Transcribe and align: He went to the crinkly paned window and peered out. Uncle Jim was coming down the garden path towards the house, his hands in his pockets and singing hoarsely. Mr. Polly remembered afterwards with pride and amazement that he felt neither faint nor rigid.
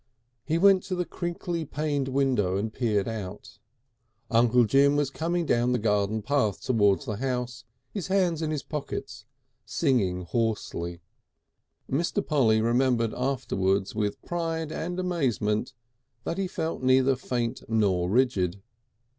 He 0.43 0.57
went 0.57 0.81
to 0.85 0.95
the 0.95 1.05
crinkly 1.05 1.63
paned 1.63 2.07
window 2.07 2.57
and 2.57 2.73
peered 2.73 3.07
out. 3.07 3.59
Uncle 4.31 4.65
Jim 4.65 4.95
was 4.95 5.11
coming 5.11 5.45
down 5.45 5.73
the 5.73 5.77
garden 5.77 6.23
path 6.23 6.59
towards 6.59 7.05
the 7.05 7.17
house, 7.17 7.65
his 7.93 8.07
hands 8.07 8.41
in 8.41 8.49
his 8.49 8.63
pockets 8.63 9.25
and 9.27 9.69
singing 9.69 10.21
hoarsely. 10.23 11.01
Mr. 11.87 12.25
Polly 12.25 12.61
remembered 12.63 13.13
afterwards 13.13 13.93
with 13.93 14.19
pride 14.23 14.71
and 14.71 14.99
amazement 14.99 15.71
that 16.23 16.39
he 16.39 16.47
felt 16.47 16.81
neither 16.81 17.15
faint 17.15 17.61
nor 17.69 18.09
rigid. 18.09 18.59